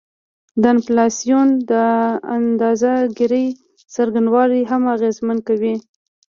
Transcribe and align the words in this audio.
د 0.61 0.63
انفلاسیون 0.73 1.47
د 1.71 1.73
اندازه 2.37 2.93
ګيرۍ 3.17 3.47
څرنګوالی 3.93 4.61
هم 4.71 4.83
اغیزمن 4.95 5.37
کوي 5.47 5.75